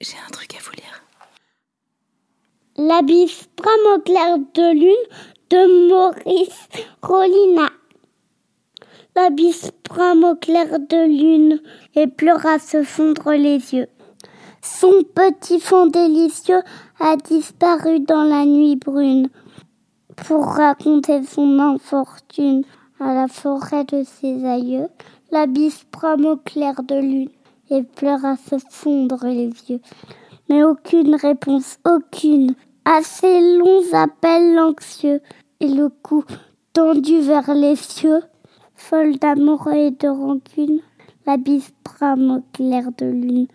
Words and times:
J'ai 0.00 0.16
un 0.24 0.30
truc 0.30 0.54
à 0.54 0.58
vous 0.62 0.76
lire. 0.76 1.02
L'abysse 2.76 3.48
au 3.96 3.98
clair 3.98 4.38
de 4.38 4.72
lune 4.72 4.94
de 5.50 5.88
Maurice 5.88 6.68
Rolina. 7.02 7.68
L'abysse 9.16 9.72
au 9.90 10.36
clair 10.36 10.78
de 10.78 11.04
lune 11.04 11.60
et 11.96 12.06
pleure 12.06 12.46
à 12.46 12.60
se 12.60 12.84
fondre 12.84 13.32
les 13.32 13.74
yeux. 13.74 13.88
Son 14.62 15.02
petit 15.02 15.58
fond 15.58 15.86
délicieux 15.86 16.62
a 17.00 17.16
disparu 17.16 17.98
dans 17.98 18.22
la 18.22 18.44
nuit 18.44 18.76
brune 18.76 19.28
pour 20.14 20.46
raconter 20.46 21.24
son 21.24 21.58
infortune 21.58 22.62
à 23.00 23.14
la 23.14 23.26
forêt 23.26 23.82
de 23.82 24.04
ses 24.04 24.44
aïeux. 24.44 24.86
L'abysse 25.32 25.84
au 26.04 26.36
clair 26.36 26.84
de 26.84 26.94
lune 26.94 27.30
et 27.70 27.82
pleure 27.82 28.24
à 28.24 28.36
se 28.36 28.56
fondre 28.70 29.24
les 29.24 29.50
yeux. 29.68 29.80
Mais 30.48 30.62
aucune 30.62 31.14
réponse, 31.14 31.78
aucune. 31.86 32.54
À 32.84 33.02
ces 33.02 33.58
longs 33.58 33.92
appels 33.92 34.58
anxieux 34.58 35.20
et 35.60 35.68
le 35.68 35.88
cou 35.88 36.24
tendu 36.72 37.20
vers 37.20 37.52
les 37.54 37.76
cieux, 37.76 38.22
folle 38.74 39.18
d'amour 39.18 39.68
et 39.72 39.90
de 39.90 40.08
rancune, 40.08 40.80
l'abysse 41.26 41.72
brame 41.84 42.30
au 42.30 42.42
clair 42.52 42.90
de 42.96 43.06
lune 43.06 43.48